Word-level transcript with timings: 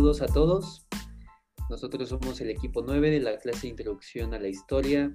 Saludos 0.00 0.22
a 0.22 0.28
todos. 0.28 0.86
Nosotros 1.68 2.08
somos 2.08 2.40
el 2.40 2.48
equipo 2.48 2.80
9 2.80 3.10
de 3.10 3.20
la 3.20 3.36
clase 3.36 3.66
de 3.66 3.68
Introducción 3.68 4.32
a 4.32 4.38
la 4.38 4.48
Historia 4.48 5.12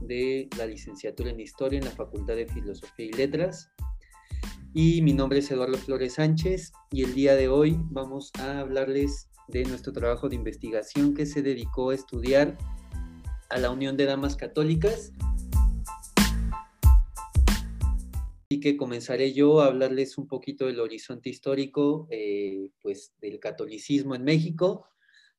de 0.00 0.48
la 0.56 0.64
licenciatura 0.64 1.30
en 1.30 1.40
Historia 1.40 1.80
en 1.80 1.84
la 1.84 1.90
Facultad 1.90 2.36
de 2.36 2.46
Filosofía 2.46 3.06
y 3.06 3.12
Letras. 3.14 3.68
Y 4.74 5.02
mi 5.02 5.12
nombre 5.12 5.40
es 5.40 5.50
Eduardo 5.50 5.76
Flores 5.76 6.14
Sánchez 6.14 6.70
y 6.92 7.02
el 7.02 7.16
día 7.16 7.34
de 7.34 7.48
hoy 7.48 7.80
vamos 7.90 8.30
a 8.38 8.60
hablarles 8.60 9.28
de 9.48 9.64
nuestro 9.64 9.92
trabajo 9.92 10.28
de 10.28 10.36
investigación 10.36 11.14
que 11.14 11.26
se 11.26 11.42
dedicó 11.42 11.90
a 11.90 11.96
estudiar 11.96 12.56
a 13.50 13.58
la 13.58 13.70
Unión 13.70 13.96
de 13.96 14.04
Damas 14.04 14.36
Católicas 14.36 15.12
y 18.48 18.60
que 18.60 18.76
comenzaré 18.76 19.32
yo 19.34 19.60
a 19.60 19.66
hablarles 19.66 20.16
un 20.16 20.26
poquito 20.26 20.66
del 20.66 20.80
horizonte 20.80 21.28
histórico 21.28 22.08
eh, 22.10 22.70
pues, 22.80 23.12
del 23.20 23.38
catolicismo 23.40 24.14
en 24.14 24.24
México, 24.24 24.88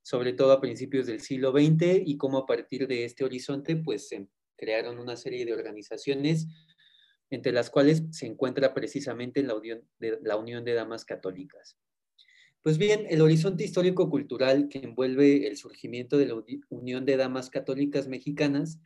sobre 0.04 0.34
todo 0.34 0.52
a 0.52 0.62
principios 0.62 1.08
del 1.08 1.22
siglo 1.22 1.52
XX 1.52 2.04
y 2.06 2.18
cómo 2.18 2.38
a 2.38 2.46
partir 2.46 2.88
de 2.88 3.06
este 3.06 3.24
horizonte 3.24 3.76
pues, 3.78 4.10
se 4.10 4.28
crearon 4.56 5.00
una 5.00 5.16
serie 5.16 5.46
de 5.46 5.54
organizaciones 5.54 6.48
entre 7.32 7.52
las 7.52 7.70
cuales 7.70 8.04
se 8.12 8.28
encuentra 8.28 8.74
precisamente 8.74 9.42
la 9.44 9.56
Unión 9.56 9.84
de, 10.00 10.20
la 10.22 10.36
Unión 10.36 10.64
de 10.64 10.74
Damas 10.74 11.06
Católicas. 11.06 11.78
Pues 12.62 12.78
bien, 12.78 13.06
el 13.10 13.22
horizonte 13.22 13.64
histórico-cultural 13.64 14.68
que 14.68 14.80
envuelve 14.80 15.48
el 15.48 15.58
surgimiento 15.58 16.18
de 16.18 16.26
la 16.28 16.44
Unión 16.70 17.06
de 17.06 17.18
Damas 17.18 17.50
Católicas 17.50 18.08
Mexicanas 18.08 18.80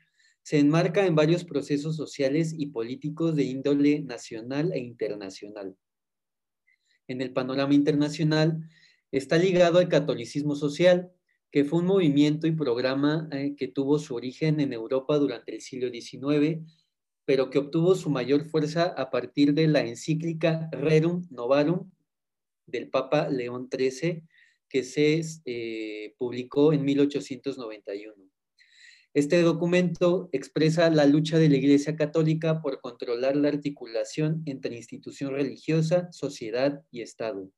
se 0.43 0.59
enmarca 0.59 1.05
en 1.05 1.15
varios 1.15 1.45
procesos 1.45 1.95
sociales 1.95 2.53
y 2.57 2.67
políticos 2.67 3.35
de 3.35 3.43
índole 3.43 4.01
nacional 4.01 4.73
e 4.73 4.79
internacional. 4.79 5.77
En 7.07 7.21
el 7.21 7.31
panorama 7.31 7.73
internacional 7.73 8.69
está 9.11 9.37
ligado 9.37 9.79
al 9.79 9.87
catolicismo 9.87 10.55
social, 10.55 11.11
que 11.49 11.63
fue 11.63 11.79
un 11.79 11.85
movimiento 11.85 12.45
y 12.45 12.51
programa 12.51 13.29
eh, 13.31 13.55
que 13.55 13.69
tuvo 13.69 13.99
su 13.99 14.15
origen 14.15 14.59
en 14.59 14.73
Europa 14.73 15.17
durante 15.17 15.55
el 15.55 15.61
siglo 15.61 15.89
XIX, 15.89 16.59
pero 17.25 17.49
que 17.49 17.59
obtuvo 17.59 17.95
su 17.95 18.09
mayor 18.09 18.43
fuerza 18.45 18.87
a 18.97 19.11
partir 19.11 19.53
de 19.53 19.67
la 19.67 19.81
encíclica 19.85 20.69
Rerum 20.73 21.25
Novarum 21.29 21.89
del 22.65 22.89
Papa 22.89 23.29
León 23.29 23.69
XIII, 23.71 24.23
que 24.67 24.83
se 24.83 25.21
eh, 25.45 26.15
publicó 26.17 26.73
en 26.73 26.83
1891. 26.83 28.32
Este 29.13 29.43
documento 29.43 30.27
expresa 30.31 30.89
la 30.89 31.05
lucha 31.05 31.37
de 31.37 31.47
la 31.47 31.57
Iglesia 31.57 31.95
Católica 31.95 32.63
por 32.63 32.81
controlar 32.81 33.35
la 33.35 33.49
articulación 33.49 34.41
entre 34.47 34.75
institución 34.75 35.33
religiosa, 35.33 36.11
sociedad 36.11 36.83
y 36.89 37.01
Estado. 37.01 37.51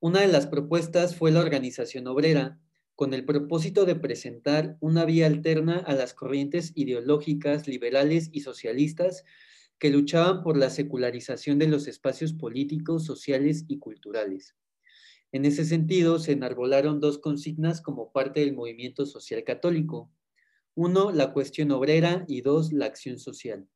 Una 0.00 0.22
de 0.22 0.26
las 0.26 0.48
propuestas 0.48 1.14
fue 1.14 1.30
la 1.30 1.38
organización 1.38 2.08
obrera, 2.08 2.58
con 2.96 3.14
el 3.14 3.24
propósito 3.24 3.84
de 3.84 3.94
presentar 3.94 4.76
una 4.80 5.04
vía 5.04 5.26
alterna 5.26 5.78
a 5.78 5.94
las 5.94 6.12
corrientes 6.12 6.72
ideológicas 6.74 7.68
liberales 7.68 8.30
y 8.32 8.40
socialistas 8.40 9.24
que 9.78 9.90
luchaban 9.90 10.42
por 10.42 10.56
la 10.56 10.70
secularización 10.70 11.60
de 11.60 11.68
los 11.68 11.86
espacios 11.86 12.32
políticos, 12.32 13.04
sociales 13.04 13.64
y 13.68 13.78
culturales. 13.78 14.56
En 15.32 15.44
ese 15.44 15.64
sentido, 15.64 16.18
se 16.18 16.32
enarbolaron 16.32 17.00
dos 17.00 17.18
consignas 17.18 17.80
como 17.80 18.12
parte 18.12 18.40
del 18.40 18.54
movimiento 18.54 19.06
social 19.06 19.44
católico. 19.44 20.10
Uno, 20.74 21.12
la 21.12 21.32
cuestión 21.32 21.70
obrera 21.70 22.24
y 22.26 22.40
dos, 22.40 22.72
la 22.72 22.86
acción 22.86 23.18
social. 23.18 23.68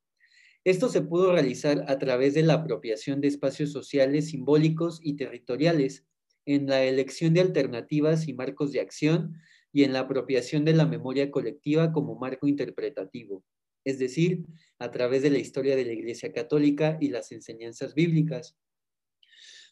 Esto 0.64 0.88
se 0.88 1.02
pudo 1.02 1.32
realizar 1.32 1.84
a 1.88 1.98
través 1.98 2.34
de 2.34 2.42
la 2.42 2.54
apropiación 2.54 3.20
de 3.20 3.28
espacios 3.28 3.70
sociales 3.70 4.30
simbólicos 4.30 4.98
y 5.02 5.14
territoriales, 5.14 6.06
en 6.46 6.66
la 6.66 6.82
elección 6.84 7.34
de 7.34 7.40
alternativas 7.40 8.28
y 8.28 8.34
marcos 8.34 8.72
de 8.72 8.80
acción 8.80 9.34
y 9.72 9.84
en 9.84 9.92
la 9.92 10.00
apropiación 10.00 10.64
de 10.64 10.74
la 10.74 10.86
memoria 10.86 11.30
colectiva 11.30 11.92
como 11.92 12.16
marco 12.16 12.46
interpretativo, 12.46 13.44
es 13.84 13.98
decir, 13.98 14.44
a 14.78 14.90
través 14.90 15.22
de 15.22 15.30
la 15.30 15.38
historia 15.38 15.76
de 15.76 15.84
la 15.84 15.92
Iglesia 15.92 16.32
Católica 16.32 16.98
y 17.00 17.08
las 17.08 17.32
enseñanzas 17.32 17.94
bíblicas. 17.94 18.56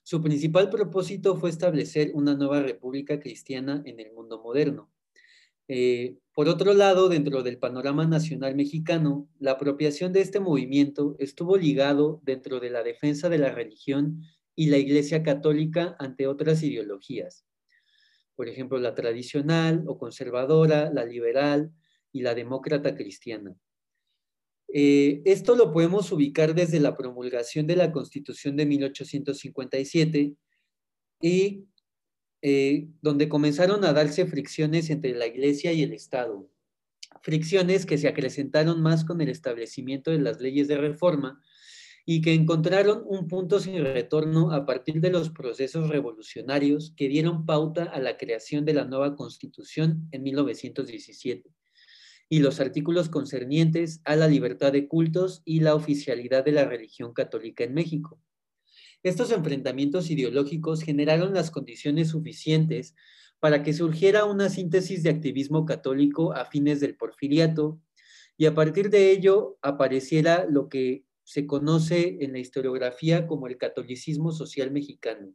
Su 0.05 0.21
principal 0.21 0.69
propósito 0.69 1.37
fue 1.37 1.51
establecer 1.51 2.11
una 2.15 2.35
nueva 2.35 2.61
república 2.61 3.21
cristiana 3.21 3.83
en 3.85 4.01
el 4.01 4.13
mundo 4.13 4.43
moderno. 4.43 4.91
Eh, 5.69 6.19
por 6.35 6.49
otro 6.49 6.75
lado, 6.75 7.09
dentro 7.09 7.43
del 7.43 7.59
panorama 7.59 8.05
nacional 8.05 8.57
mexicano, 8.57 9.29
la 9.39 9.53
apropiación 9.53 10.13
de 10.13 10.21
este 10.21 10.41
movimiento 10.41 11.15
estuvo 11.19 11.57
ligado 11.57 12.21
dentro 12.25 12.59
de 12.59 12.71
la 12.71 12.83
defensa 12.83 13.29
de 13.29 13.39
la 13.39 13.53
religión 13.53 14.23
y 14.57 14.67
la 14.67 14.79
Iglesia 14.79 15.23
Católica 15.23 15.95
ante 15.99 16.27
otras 16.27 16.63
ideologías. 16.63 17.47
Por 18.35 18.49
ejemplo, 18.49 18.79
la 18.79 18.95
tradicional 18.95 19.85
o 19.87 19.99
conservadora, 19.99 20.91
la 20.93 21.05
liberal 21.05 21.73
y 22.11 22.23
la 22.23 22.35
demócrata 22.35 22.97
cristiana. 22.97 23.55
Eh, 24.75 25.21
esto 25.27 25.55
lo 25.55 25.71
podemos 25.71 26.11
ubicar 26.13 26.55
desde 26.55 26.81
la 26.81 26.97
promulgación 26.97 27.67
de 27.67 27.77
la 27.77 27.93
Constitución 27.93 28.57
de 28.57 28.65
1857 28.65 30.35
y 31.21 31.67
eh, 32.41 32.89
donde 33.03 33.29
comenzaron 33.29 33.85
a 33.85 33.93
darse 33.93 34.25
fricciones 34.25 34.89
entre 34.89 35.15
la 35.15 35.27
Iglesia 35.27 35.73
y 35.75 35.83
el 35.83 35.93
Estado. 35.93 36.49
Fricciones 37.23 37.85
que 37.85 37.99
se 37.99 38.09
acrecentaron 38.09 38.81
más 38.81 39.05
con 39.05 39.21
el 39.21 39.29
establecimiento 39.29 40.11
de 40.11 40.21
las 40.21 40.41
leyes 40.41 40.69
de 40.69 40.79
reforma 40.79 41.43
y 42.07 42.23
que 42.23 42.33
encontraron 42.33 43.05
un 43.07 43.29
punto 43.29 43.61
sin 43.61 43.77
retorno 43.85 44.53
a 44.53 44.65
partir 44.65 45.03
de 45.03 45.11
los 45.11 45.29
procesos 45.29 45.91
revolucionarios 45.91 46.95
que 46.97 47.09
dieron 47.09 47.45
pauta 47.45 47.85
a 47.85 48.01
la 48.01 48.17
creación 48.17 48.65
de 48.65 48.73
la 48.73 48.87
nueva 48.87 49.17
Constitución 49.17 50.09
en 50.13 50.23
1917 50.23 51.53
y 52.33 52.39
los 52.39 52.61
artículos 52.61 53.11
concernientes 53.11 54.01
a 54.07 54.17
la 54.17 54.27
libertad 54.27 54.73
de 54.73 54.89
cultos 54.89 55.43
y 55.45 55.61
la 55.61 55.75
oficialidad 55.75 56.43
de 56.43 56.53
la 56.53 56.65
religión 56.65 57.13
católica 57.13 57.63
en 57.63 57.75
México. 57.75 58.23
Estos 59.03 59.31
enfrentamientos 59.33 60.11
ideológicos 60.11 60.83
generaron 60.83 61.35
las 61.35 61.51
condiciones 61.51 62.09
suficientes 62.09 62.95
para 63.39 63.63
que 63.63 63.75
surgiera 63.75 64.25
una 64.25 64.49
síntesis 64.49 65.03
de 65.03 65.11
activismo 65.11 65.67
católico 65.67 66.33
a 66.33 66.47
fines 66.47 66.81
del 66.81 66.97
porfiriato 66.97 67.83
y 68.39 68.47
a 68.47 68.55
partir 68.55 68.89
de 68.89 69.11
ello 69.11 69.59
apareciera 69.61 70.47
lo 70.49 70.71
que 70.71 71.05
se 71.25 71.47
conoce 71.47 72.17
en 72.23 72.33
la 72.33 72.39
historiografía 72.39 73.27
como 73.27 73.47
el 73.47 73.59
catolicismo 73.59 74.33
social 74.33 74.71
mexicano, 74.71 75.35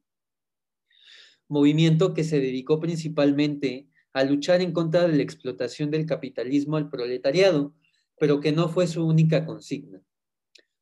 movimiento 1.47 2.15
que 2.15 2.23
se 2.23 2.39
dedicó 2.39 2.79
principalmente 2.79 3.87
a 4.13 4.23
luchar 4.23 4.61
en 4.61 4.71
contra 4.71 5.07
de 5.07 5.15
la 5.15 5.23
explotación 5.23 5.91
del 5.91 6.05
capitalismo 6.05 6.77
al 6.77 6.89
proletariado, 6.89 7.73
pero 8.19 8.39
que 8.39 8.51
no 8.51 8.69
fue 8.69 8.87
su 8.87 9.05
única 9.05 9.45
consigna. 9.45 10.01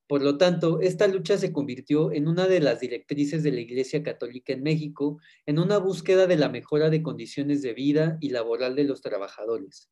Por 0.07 0.21
lo 0.21 0.37
tanto, 0.37 0.81
esta 0.81 1.07
lucha 1.07 1.37
se 1.37 1.51
convirtió 1.51 2.11
en 2.11 2.27
una 2.27 2.47
de 2.47 2.59
las 2.59 2.79
directrices 2.79 3.41
de 3.41 3.51
la 3.51 3.61
Iglesia 3.61 4.03
Católica 4.03 4.53
en 4.53 4.61
México 4.61 5.19
en 5.47 5.57
una 5.57 5.79
búsqueda 5.79 6.27
de 6.27 6.37
la 6.37 6.49
mejora 6.49 6.91
de 6.91 7.01
condiciones 7.01 7.63
de 7.63 7.73
vida 7.73 8.17
y 8.21 8.29
laboral 8.29 8.75
de 8.75 8.83
los 8.83 9.01
trabajadores. 9.01 9.89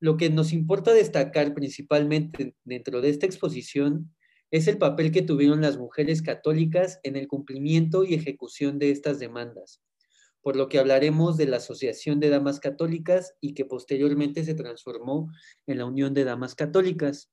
Lo 0.00 0.16
que 0.16 0.30
nos 0.30 0.54
importa 0.54 0.94
destacar 0.94 1.52
principalmente 1.52 2.56
dentro 2.64 3.02
de 3.02 3.10
esta 3.10 3.26
exposición 3.26 4.14
es 4.50 4.66
el 4.66 4.78
papel 4.78 5.12
que 5.12 5.20
tuvieron 5.20 5.60
las 5.60 5.76
mujeres 5.76 6.22
católicas 6.22 6.98
en 7.02 7.16
el 7.16 7.28
cumplimiento 7.28 8.04
y 8.04 8.14
ejecución 8.14 8.78
de 8.78 8.90
estas 8.90 9.18
demandas, 9.18 9.82
por 10.42 10.56
lo 10.56 10.68
que 10.68 10.78
hablaremos 10.78 11.36
de 11.36 11.46
la 11.46 11.58
Asociación 11.58 12.20
de 12.20 12.30
Damas 12.30 12.60
Católicas 12.60 13.34
y 13.40 13.54
que 13.54 13.64
posteriormente 13.64 14.44
se 14.44 14.54
transformó 14.54 15.30
en 15.66 15.78
la 15.78 15.84
Unión 15.84 16.14
de 16.14 16.24
Damas 16.24 16.54
Católicas. 16.54 17.30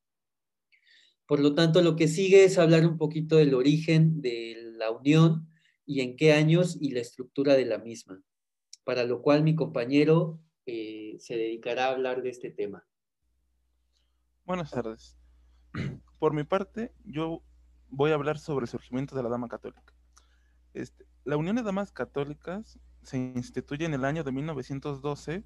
Por 1.25 1.39
lo 1.39 1.55
tanto, 1.55 1.81
lo 1.81 1.95
que 1.95 2.07
sigue 2.07 2.43
es 2.43 2.57
hablar 2.57 2.85
un 2.85 2.97
poquito 2.97 3.37
del 3.37 3.53
origen 3.53 4.21
de 4.21 4.55
la 4.77 4.91
unión 4.91 5.47
y 5.85 6.01
en 6.01 6.15
qué 6.15 6.33
años 6.33 6.77
y 6.79 6.91
la 6.91 6.99
estructura 6.99 7.55
de 7.55 7.65
la 7.65 7.77
misma, 7.77 8.21
para 8.83 9.03
lo 9.03 9.21
cual 9.21 9.43
mi 9.43 9.55
compañero 9.55 10.39
eh, 10.65 11.15
se 11.19 11.35
dedicará 11.35 11.85
a 11.85 11.91
hablar 11.91 12.21
de 12.21 12.29
este 12.29 12.51
tema. 12.51 12.85
Buenas 14.45 14.71
tardes. 14.71 15.17
Por 16.19 16.33
mi 16.33 16.43
parte, 16.43 16.93
yo 17.05 17.41
voy 17.89 18.11
a 18.11 18.15
hablar 18.15 18.37
sobre 18.37 18.65
el 18.65 18.69
surgimiento 18.69 19.15
de 19.15 19.23
la 19.23 19.29
Dama 19.29 19.47
Católica. 19.47 19.93
Este, 20.73 21.05
la 21.23 21.37
Unión 21.37 21.55
de 21.55 21.63
Damas 21.63 21.91
Católicas 21.91 22.79
se 23.07 23.17
instituye 23.17 23.85
en 23.85 23.93
el 23.93 24.03
año 24.03 24.25
de 24.25 24.33
1912 24.33 25.45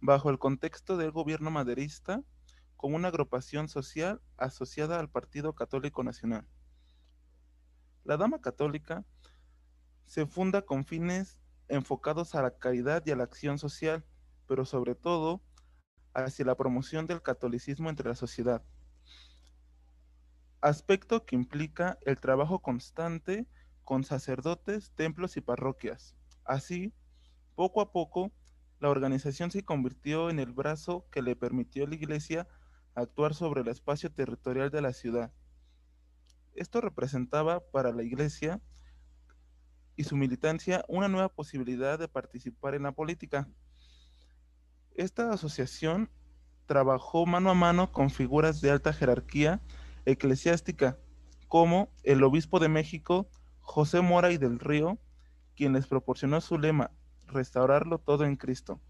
bajo 0.00 0.30
el 0.30 0.38
contexto 0.38 0.96
del 0.96 1.10
gobierno 1.10 1.50
maderista 1.50 2.22
como 2.76 2.94
una 2.94 3.08
agrupación 3.08 3.68
social 3.68 4.22
asociada 4.36 5.00
al 5.00 5.10
Partido 5.10 5.52
Católico 5.56 6.04
Nacional. 6.04 6.46
La 8.04 8.16
Dama 8.16 8.40
Católica 8.40 9.04
se 10.06 10.26
funda 10.26 10.62
con 10.62 10.84
fines 10.84 11.40
enfocados 11.66 12.36
a 12.36 12.42
la 12.42 12.56
caridad 12.56 13.02
y 13.04 13.10
a 13.10 13.16
la 13.16 13.24
acción 13.24 13.58
social, 13.58 14.04
pero 14.46 14.64
sobre 14.64 14.94
todo 14.94 15.42
hacia 16.14 16.44
la 16.44 16.56
promoción 16.56 17.08
del 17.08 17.20
catolicismo 17.20 17.90
entre 17.90 18.10
la 18.10 18.14
sociedad. 18.14 18.62
Aspecto 20.60 21.26
que 21.26 21.34
implica 21.34 21.98
el 22.02 22.20
trabajo 22.20 22.60
constante 22.60 23.48
con 23.82 24.04
sacerdotes, 24.04 24.92
templos 24.92 25.36
y 25.36 25.40
parroquias, 25.40 26.14
Así, 26.50 26.92
poco 27.54 27.80
a 27.80 27.92
poco, 27.92 28.32
la 28.80 28.90
organización 28.90 29.52
se 29.52 29.64
convirtió 29.64 30.30
en 30.30 30.40
el 30.40 30.50
brazo 30.50 31.06
que 31.12 31.22
le 31.22 31.36
permitió 31.36 31.84
a 31.84 31.86
la 31.88 31.94
Iglesia 31.94 32.48
actuar 32.96 33.34
sobre 33.34 33.60
el 33.60 33.68
espacio 33.68 34.10
territorial 34.10 34.68
de 34.72 34.82
la 34.82 34.92
ciudad. 34.92 35.32
Esto 36.56 36.80
representaba 36.80 37.60
para 37.60 37.92
la 37.92 38.02
Iglesia 38.02 38.60
y 39.94 40.02
su 40.02 40.16
militancia 40.16 40.84
una 40.88 41.06
nueva 41.06 41.28
posibilidad 41.28 42.00
de 42.00 42.08
participar 42.08 42.74
en 42.74 42.82
la 42.82 42.90
política. 42.90 43.48
Esta 44.96 45.32
asociación 45.32 46.10
trabajó 46.66 47.26
mano 47.26 47.50
a 47.50 47.54
mano 47.54 47.92
con 47.92 48.10
figuras 48.10 48.60
de 48.60 48.72
alta 48.72 48.92
jerarquía 48.92 49.60
eclesiástica, 50.04 50.98
como 51.46 51.92
el 52.02 52.24
obispo 52.24 52.58
de 52.58 52.68
México, 52.68 53.30
José 53.60 54.00
Mora 54.00 54.32
y 54.32 54.36
del 54.36 54.58
Río, 54.58 54.98
quien 55.60 55.74
les 55.74 55.86
proporcionó 55.86 56.40
su 56.40 56.58
lema, 56.58 56.90
restaurarlo 57.26 57.98
todo 57.98 58.24
en 58.24 58.36
Cristo, 58.36 58.80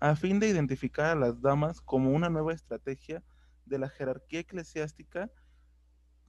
a 0.00 0.16
fin 0.16 0.40
de 0.40 0.48
identificar 0.48 1.06
a 1.06 1.14
las 1.14 1.40
damas 1.40 1.80
como 1.80 2.10
una 2.10 2.28
nueva 2.28 2.52
estrategia 2.52 3.22
de 3.64 3.78
la 3.78 3.88
jerarquía 3.88 4.40
eclesiástica 4.40 5.30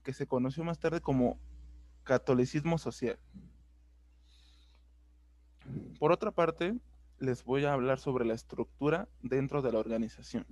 que 0.04 0.12
se 0.12 0.28
conoció 0.28 0.62
más 0.62 0.78
tarde 0.78 1.00
como 1.00 1.36
catolicismo 2.04 2.78
social. 2.78 3.18
Por 5.98 6.12
otra 6.12 6.30
parte, 6.30 6.78
les 7.18 7.42
voy 7.42 7.64
a 7.64 7.72
hablar 7.72 7.98
sobre 7.98 8.24
la 8.24 8.34
estructura 8.34 9.08
dentro 9.20 9.62
de 9.62 9.72
la 9.72 9.80
organización. 9.80 10.46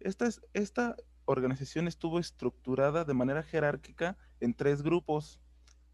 Esta, 0.00 0.26
esta 0.54 0.96
organización 1.26 1.86
estuvo 1.86 2.18
estructurada 2.18 3.04
de 3.04 3.12
manera 3.12 3.42
jerárquica 3.42 4.16
en 4.40 4.54
tres 4.54 4.80
grupos. 4.80 5.38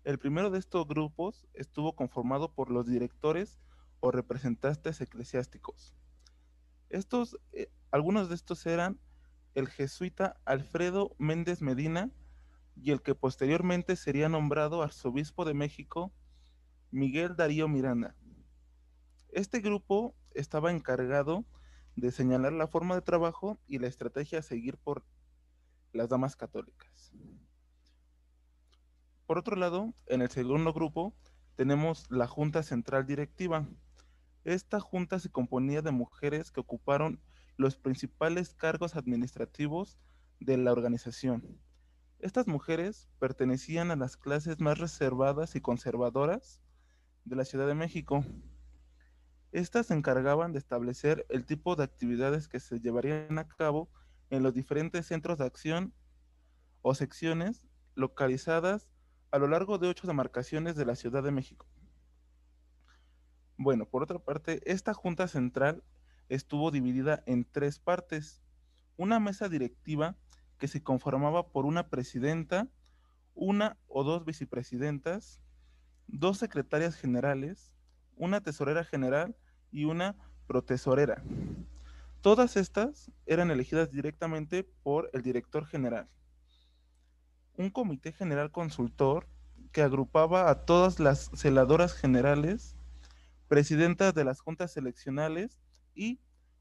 El 0.03 0.19
primero 0.19 0.51
de 0.51 0.59
estos 0.59 0.87
grupos 0.87 1.47
estuvo 1.53 1.95
conformado 1.95 2.55
por 2.55 2.71
los 2.71 2.87
directores 2.87 3.61
o 4.01 4.11
representantes 4.11 5.01
eclesiásticos. 5.03 5.95
Estos, 6.89 7.39
eh, 7.53 7.71
algunos 7.91 8.31
de 8.31 8.35
estos 8.35 8.65
eran 8.65 8.99
el 9.55 9.69
jesuita 9.69 10.41
Alfredo 10.47 11.15
Méndez 11.19 11.61
Medina 11.61 12.11
y 12.77 12.93
el 12.93 13.03
que 13.03 13.15
posteriormente 13.15 13.95
sería 13.95 14.31
nombrado 14.31 14.83
arzobispo 14.83 15.45
de 15.45 15.53
México, 15.53 16.13
Miguel 16.91 17.37
Darío 17.37 17.69
Miranda. 17.69 18.17
Este 19.29 19.61
grupo 19.61 20.15
estaba 20.33 20.71
encargado 20.71 21.45
de 21.95 22.11
señalar 22.11 22.55
la 22.55 22.69
forma 22.69 22.95
de 22.95 23.03
trabajo 23.03 23.61
y 23.67 23.79
la 23.79 23.87
estrategia 23.87 24.39
a 24.39 24.43
seguir 24.43 24.79
por 24.79 25.05
las 25.93 26.09
damas 26.09 26.37
católicas. 26.37 27.13
Por 29.31 29.39
otro 29.39 29.55
lado, 29.55 29.95
en 30.07 30.23
el 30.23 30.29
segundo 30.29 30.73
grupo 30.73 31.15
tenemos 31.55 32.11
la 32.11 32.27
Junta 32.27 32.65
Central 32.65 33.07
Directiva. 33.07 33.65
Esta 34.43 34.81
junta 34.81 35.21
se 35.21 35.31
componía 35.31 35.83
de 35.83 35.93
mujeres 35.93 36.51
que 36.51 36.59
ocuparon 36.59 37.21
los 37.57 37.77
principales 37.77 38.55
cargos 38.55 38.97
administrativos 38.97 40.01
de 40.41 40.57
la 40.57 40.73
organización. 40.73 41.61
Estas 42.19 42.49
mujeres 42.49 43.09
pertenecían 43.21 43.93
a 43.93 43.95
las 43.95 44.17
clases 44.17 44.59
más 44.59 44.79
reservadas 44.79 45.55
y 45.55 45.61
conservadoras 45.61 46.61
de 47.25 47.37
la 47.37 47.45
Ciudad 47.45 47.69
de 47.69 47.77
México. 47.77 48.25
Estas 49.53 49.87
se 49.87 49.95
encargaban 49.95 50.53
de 50.53 50.59
establecer 50.59 51.25
el 51.29 51.47
tipo 51.47 51.77
de 51.77 51.85
actividades 51.85 52.49
que 52.49 52.59
se 52.59 52.81
llevarían 52.81 53.39
a 53.39 53.47
cabo 53.47 53.93
en 54.29 54.43
los 54.43 54.55
diferentes 54.55 55.07
centros 55.07 55.39
de 55.39 55.45
acción 55.45 55.95
o 56.83 56.97
secciones 56.97 57.69
localizadas 57.95 58.90
a 59.31 59.39
lo 59.39 59.49
largo 59.49 59.79
de 59.79 59.89
ocho 59.89 60.07
demarcaciones 60.07 60.77
de 60.77 60.85
la 60.85 60.97
Ciudad 60.97 61.23
de 61.23 61.31
México. 61.31 61.67
Bueno, 63.57 63.87
por 63.87 64.03
otra 64.03 64.19
parte, 64.19 64.61
esta 64.65 64.95
Junta 64.95 65.29
Central 65.29 65.85
estuvo 66.29 66.71
dividida 66.71 67.23
en 67.27 67.45
tres 67.45 67.79
partes. 67.79 68.43
Una 68.97 69.21
mesa 69.21 69.49
directiva 69.49 70.17
que 70.59 70.69
se 70.69 70.83
conformaba 70.83 71.49
por 71.49 71.67
una 71.67 71.89
presidenta, 71.89 72.69
una 73.35 73.77
o 73.87 74.05
dos 74.05 74.25
vicepresidentas, 74.25 75.41
dos 76.07 76.39
secretarias 76.39 76.97
generales, 76.97 77.73
una 78.17 78.41
tesorera 78.41 78.85
general 78.85 79.37
y 79.71 79.85
una 79.85 80.17
protesorera. 80.47 81.23
Todas 82.21 82.57
estas 82.57 83.11
eran 83.27 83.51
elegidas 83.51 83.91
directamente 83.91 84.65
por 84.65 85.09
el 85.13 85.23
director 85.23 85.67
general. 85.67 86.09
Un 87.61 87.69
comité 87.69 88.11
general 88.13 88.51
consultor 88.51 89.27
que 89.71 89.83
agrupaba 89.83 90.49
a 90.49 90.65
todas 90.65 90.99
las 90.99 91.31
celadoras 91.35 91.93
generales, 91.93 92.75
presidentas 93.49 94.15
de 94.15 94.25
las 94.25 94.41
juntas 94.41 94.73
seleccionales 94.73 95.59
y 95.95 96.21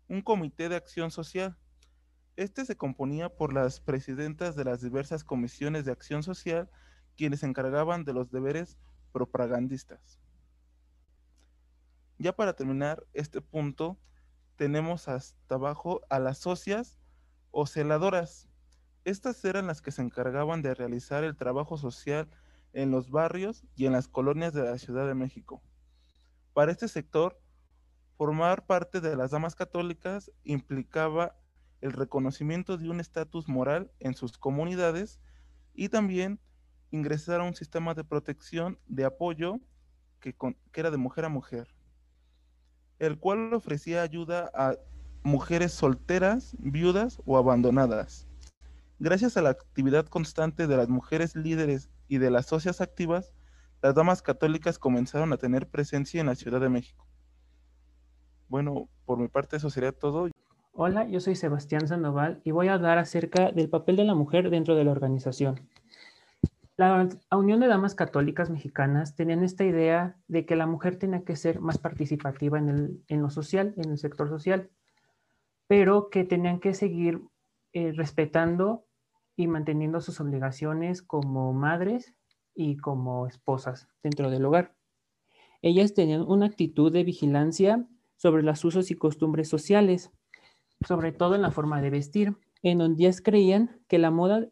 un 0.10 0.22
comité 0.22 0.68
de 0.68 0.76
acción 0.76 1.10
social. 1.10 1.58
Este 2.36 2.66
se 2.66 2.76
componía 2.76 3.30
por 3.30 3.54
las 3.54 3.80
presidentas 3.80 4.58
de 4.58 4.66
las 4.66 4.82
diversas 4.82 5.24
comisiones 5.24 5.86
de 5.86 5.94
acción 5.94 6.22
social, 6.22 6.70
quienes 7.16 7.40
se 7.40 7.46
encargaban 7.46 8.04
de 8.04 8.12
los 8.12 8.30
deberes 8.30 8.78
propagandistas. 9.14 10.20
Ya 12.18 12.36
para 12.36 12.58
terminar 12.58 13.08
este 13.14 13.40
punto, 13.40 13.98
tenemos 14.58 15.08
hasta 15.08 15.56
abajo 15.56 16.02
a 16.10 16.20
las 16.20 16.40
socias 16.40 17.00
o 17.52 17.68
celadoras. 17.68 18.49
Estas 19.10 19.44
eran 19.44 19.66
las 19.66 19.82
que 19.82 19.90
se 19.90 20.04
encargaban 20.04 20.62
de 20.62 20.76
realizar 20.76 21.24
el 21.24 21.36
trabajo 21.36 21.80
social 21.80 22.30
en 22.74 22.92
los 22.92 23.10
barrios 23.10 23.64
y 23.76 23.88
en 23.88 23.94
las 23.94 24.08
colonias 24.08 24.54
de 24.54 24.62
la 24.62 24.78
Ciudad 24.78 25.08
de 25.08 25.16
México. 25.16 25.64
Para 26.54 26.72
este 26.72 26.88
sector, 26.88 27.42
formar 28.18 28.68
parte 28.68 29.02
de 29.02 29.16
las 29.16 29.32
damas 29.32 29.56
católicas 29.56 30.32
implicaba 30.44 31.36
el 31.82 31.92
reconocimiento 31.94 32.78
de 32.78 32.88
un 32.88 33.00
estatus 33.00 33.48
moral 33.48 33.92
en 34.00 34.14
sus 34.14 34.38
comunidades 34.38 35.20
y 35.74 35.90
también 35.90 36.40
ingresar 36.92 37.42
a 37.42 37.46
un 37.46 37.56
sistema 37.56 37.96
de 37.96 38.04
protección 38.04 38.78
de 38.86 39.06
apoyo 39.06 39.60
que, 40.20 40.36
era 40.76 40.92
de 40.92 40.98
mujer 40.98 41.26
a 41.26 41.30
mujer 41.30 41.74
el 43.00 43.18
cual 43.18 43.56
ofrecía 43.56 44.04
ayuda 44.04 44.52
a 44.54 44.76
mujeres 45.24 45.72
solteras, 45.72 46.56
viudas 46.60 47.20
o 47.26 47.38
abandonadas. 47.38 48.29
Gracias 49.02 49.38
a 49.38 49.42
la 49.42 49.52
actividad 49.52 50.08
constante 50.08 50.68
de 50.68 50.76
las 50.76 50.90
mujeres 50.90 51.34
líderes 51.34 51.90
y 52.10 52.18
de 52.18 52.30
las 52.30 52.48
socias 52.48 52.82
activas, 52.82 53.34
las 53.82 53.96
damas 53.96 54.22
católicas 54.22 54.78
comenzaron 54.78 55.32
a 55.32 55.38
tener 55.38 55.70
presencia 55.70 56.20
en 56.20 56.28
la 56.28 56.36
Ciudad 56.36 56.60
de 56.60 56.68
México. 56.68 57.08
Bueno, 58.50 58.90
por 59.06 59.18
mi 59.18 59.30
parte 59.30 59.56
eso 59.56 59.70
sería 59.70 59.94
todo. 59.94 60.30
Hola, 60.74 61.08
yo 61.08 61.22
soy 61.22 61.38
Sebastián 61.38 61.88
Sandoval 61.88 62.42
y 62.44 62.52
voy 62.52 62.68
a 62.68 62.74
hablar 62.74 62.98
acerca 62.98 63.54
del 63.54 63.70
papel 63.70 63.96
de 63.96 64.04
la 64.04 64.16
mujer 64.16 64.50
dentro 64.50 64.76
de 64.76 64.84
la 64.84 64.92
organización. 64.92 65.70
La 66.76 67.08
Unión 67.32 67.62
de 67.62 67.68
Damas 67.68 67.96
Católicas 67.96 68.50
Mexicanas 68.50 69.16
tenían 69.16 69.44
esta 69.44 69.64
idea 69.64 70.18
de 70.28 70.46
que 70.46 70.58
la 70.58 70.66
mujer 70.66 70.98
tenía 70.98 71.24
que 71.24 71.38
ser 71.38 71.62
más 71.62 71.78
participativa 71.78 72.58
en, 72.58 73.02
lo 73.10 73.30
social, 73.30 73.74
en 73.78 73.92
el 73.92 73.98
sector 73.98 74.28
social, 74.28 74.70
pero 75.68 76.10
que 76.10 76.26
tenían 76.26 76.60
que 76.60 76.74
seguir 76.74 77.22
eh, 77.72 77.94
respetando 77.94 78.86
y 79.40 79.48
manteniendo 79.48 80.02
sus 80.02 80.20
obligaciones 80.20 81.02
como 81.02 81.54
madres 81.54 82.14
y 82.54 82.76
como 82.76 83.26
esposas 83.26 83.88
dentro 84.04 84.30
del 84.30 84.44
hogar. 84.44 84.76
Ellas 85.62 85.94
tenían 85.94 86.24
una 86.24 86.48
actitud 86.48 86.92
de 86.92 87.06
vigilancia 87.06 87.88
sobre 88.18 88.44
los 88.44 88.66
usos 88.66 88.92
y 88.92 88.96
costumbres 88.96 89.48
sociales, 89.48 90.12
sobre 90.86 91.14
todo 91.14 91.36
en 91.36 91.42
la 91.42 91.52
forma 91.52 91.82
de 91.82 91.90
vestir, 91.90 92.36
en 92.64 92.80
donde 92.80 93.04
ellas 93.04 93.22
creían 93.22 93.80
que 93.88 93.98
la 93.98 94.12
moda 94.12 94.50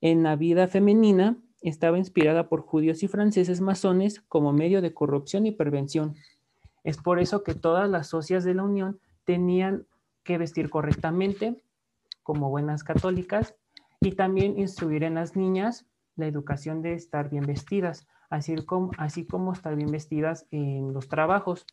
en 0.00 0.22
la 0.22 0.34
vida 0.34 0.66
femenina 0.66 1.36
estaba 1.60 1.98
inspirada 1.98 2.48
por 2.48 2.62
judíos 2.62 3.02
y 3.02 3.08
franceses 3.08 3.60
masones 3.60 4.22
como 4.22 4.54
medio 4.54 4.80
de 4.80 4.94
corrupción 4.94 5.44
y 5.44 5.52
prevención. 5.52 6.14
Es 6.84 6.96
por 6.96 7.18
eso 7.18 7.42
que 7.42 7.54
todas 7.54 7.90
las 7.90 8.06
socias 8.06 8.44
de 8.44 8.54
la 8.54 8.62
Unión 8.62 8.98
tenían 9.24 9.86
que 10.22 10.38
vestir 10.38 10.70
correctamente 10.70 11.62
como 12.22 12.48
buenas 12.48 12.82
católicas 12.82 13.59
y 14.00 14.12
también 14.12 14.58
instruir 14.58 15.04
en 15.04 15.14
las 15.14 15.36
niñas 15.36 15.86
la 16.16 16.26
educación 16.26 16.82
de 16.82 16.94
estar 16.94 17.28
bien 17.30 17.44
vestidas, 17.46 18.06
así 18.30 18.56
como, 18.64 18.90
así 18.98 19.26
como 19.26 19.52
estar 19.52 19.76
bien 19.76 19.90
vestidas 19.90 20.46
en 20.50 20.92
los 20.92 21.08
trabajos. 21.08 21.66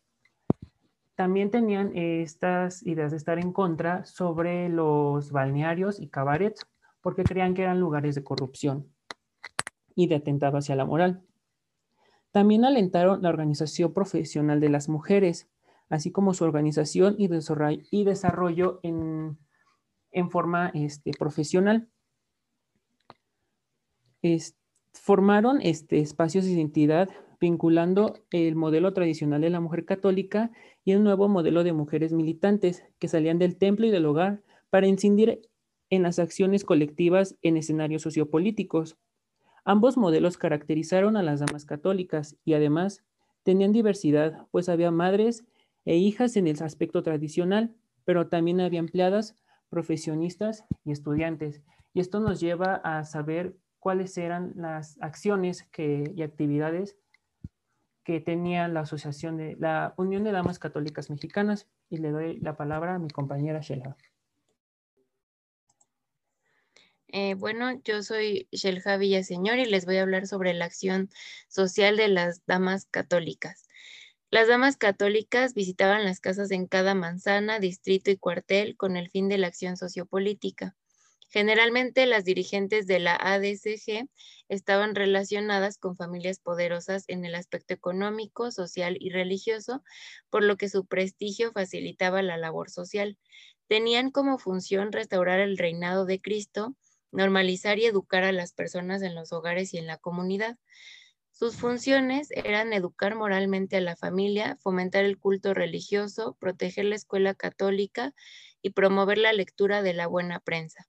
También 1.14 1.50
tenían 1.50 1.96
estas 1.96 2.86
ideas 2.86 3.10
de 3.10 3.16
estar 3.16 3.38
en 3.38 3.52
contra 3.52 4.04
sobre 4.04 4.68
los 4.68 5.32
balnearios 5.32 6.00
y 6.00 6.08
cabarets, 6.08 6.66
porque 7.00 7.24
creían 7.24 7.54
que 7.54 7.62
eran 7.62 7.80
lugares 7.80 8.14
de 8.14 8.24
corrupción 8.24 8.86
y 9.94 10.06
de 10.06 10.16
atentado 10.16 10.58
hacia 10.58 10.76
la 10.76 10.84
moral. 10.84 11.22
También 12.30 12.64
alentaron 12.64 13.22
la 13.22 13.30
organización 13.30 13.92
profesional 13.92 14.60
de 14.60 14.68
las 14.68 14.88
mujeres, 14.88 15.50
así 15.88 16.12
como 16.12 16.34
su 16.34 16.44
organización 16.44 17.16
y 17.18 17.26
desarrollo, 18.04 18.80
en, 18.82 19.38
forma 20.30 20.70
este, 20.74 21.10
profesional. 21.18 21.88
Formaron 24.92 25.60
este, 25.62 26.00
espacios 26.00 26.44
de 26.44 26.52
identidad 26.52 27.08
vinculando 27.40 28.14
el 28.30 28.56
modelo 28.56 28.92
tradicional 28.92 29.40
de 29.40 29.50
la 29.50 29.60
mujer 29.60 29.84
católica 29.84 30.50
y 30.84 30.92
el 30.92 31.04
nuevo 31.04 31.28
modelo 31.28 31.64
de 31.64 31.72
mujeres 31.72 32.12
militantes 32.12 32.84
que 32.98 33.08
salían 33.08 33.38
del 33.38 33.56
templo 33.56 33.86
y 33.86 33.90
del 33.90 34.06
hogar 34.06 34.42
para 34.70 34.86
incidir 34.86 35.42
en 35.90 36.02
las 36.02 36.18
acciones 36.18 36.64
colectivas 36.64 37.36
en 37.42 37.56
escenarios 37.56 38.02
sociopolíticos. 38.02 38.98
Ambos 39.64 39.96
modelos 39.96 40.36
caracterizaron 40.36 41.16
a 41.16 41.22
las 41.22 41.40
damas 41.40 41.64
católicas 41.64 42.36
y 42.44 42.54
además 42.54 43.04
tenían 43.42 43.72
diversidad, 43.72 44.46
pues 44.50 44.68
había 44.68 44.90
madres 44.90 45.44
e 45.84 45.96
hijas 45.96 46.36
en 46.36 46.46
el 46.46 46.62
aspecto 46.62 47.02
tradicional, 47.02 47.74
pero 48.04 48.28
también 48.28 48.60
había 48.60 48.80
empleadas, 48.80 49.36
profesionistas 49.70 50.64
y 50.84 50.92
estudiantes. 50.92 51.62
Y 51.94 52.00
esto 52.00 52.20
nos 52.20 52.40
lleva 52.40 52.76
a 52.76 53.04
saber 53.04 53.56
cuáles 53.78 54.16
eran 54.18 54.52
las 54.56 55.00
acciones 55.00 55.68
y 55.76 56.22
actividades 56.22 56.96
que 58.04 58.20
tenía 58.20 58.68
la 58.68 58.80
asociación 58.80 59.36
de 59.36 59.56
la 59.58 59.94
Unión 59.96 60.24
de 60.24 60.32
Damas 60.32 60.58
Católicas 60.58 61.10
Mexicanas 61.10 61.68
y 61.90 61.98
le 61.98 62.10
doy 62.10 62.38
la 62.40 62.56
palabra 62.56 62.94
a 62.94 62.98
mi 62.98 63.10
compañera 63.10 63.60
Sheila. 63.60 63.96
Eh, 67.08 67.34
bueno, 67.34 67.80
yo 67.84 68.02
soy 68.02 68.48
Shelja 68.52 68.98
Villaseñor 68.98 69.58
y 69.58 69.64
les 69.64 69.86
voy 69.86 69.96
a 69.96 70.02
hablar 70.02 70.26
sobre 70.26 70.52
la 70.52 70.66
acción 70.66 71.08
social 71.48 71.96
de 71.96 72.08
las 72.08 72.44
damas 72.46 72.86
católicas. 72.86 73.68
Las 74.30 74.46
damas 74.46 74.76
católicas 74.76 75.54
visitaban 75.54 76.04
las 76.04 76.20
casas 76.20 76.50
en 76.50 76.66
cada 76.66 76.94
manzana, 76.94 77.60
distrito 77.60 78.10
y 78.10 78.18
cuartel 78.18 78.76
con 78.76 78.98
el 78.98 79.08
fin 79.08 79.28
de 79.28 79.38
la 79.38 79.46
acción 79.46 79.78
sociopolítica. 79.78 80.76
Generalmente 81.30 82.06
las 82.06 82.24
dirigentes 82.24 82.86
de 82.86 82.98
la 83.00 83.14
ADCG 83.14 84.08
estaban 84.48 84.94
relacionadas 84.94 85.76
con 85.78 85.94
familias 85.94 86.38
poderosas 86.38 87.04
en 87.06 87.24
el 87.24 87.34
aspecto 87.34 87.74
económico, 87.74 88.50
social 88.50 88.96
y 88.98 89.10
religioso, 89.10 89.82
por 90.30 90.42
lo 90.42 90.56
que 90.56 90.70
su 90.70 90.86
prestigio 90.86 91.52
facilitaba 91.52 92.22
la 92.22 92.38
labor 92.38 92.70
social. 92.70 93.18
Tenían 93.68 94.10
como 94.10 94.38
función 94.38 94.90
restaurar 94.90 95.40
el 95.40 95.58
reinado 95.58 96.06
de 96.06 96.20
Cristo, 96.20 96.74
normalizar 97.12 97.78
y 97.78 97.84
educar 97.86 98.24
a 98.24 98.32
las 98.32 98.52
personas 98.54 99.02
en 99.02 99.14
los 99.14 99.32
hogares 99.32 99.74
y 99.74 99.78
en 99.78 99.86
la 99.86 99.98
comunidad. 99.98 100.56
Sus 101.30 101.56
funciones 101.56 102.30
eran 102.32 102.72
educar 102.72 103.14
moralmente 103.14 103.76
a 103.76 103.80
la 103.80 103.96
familia, 103.96 104.56
fomentar 104.62 105.04
el 105.04 105.18
culto 105.18 105.54
religioso, 105.54 106.36
proteger 106.40 106.86
la 106.86 106.96
escuela 106.96 107.34
católica 107.34 108.14
y 108.62 108.70
promover 108.70 109.18
la 109.18 109.32
lectura 109.34 109.82
de 109.82 109.94
la 109.94 110.06
buena 110.08 110.40
prensa. 110.40 110.87